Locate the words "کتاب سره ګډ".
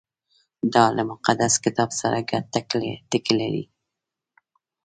1.65-2.43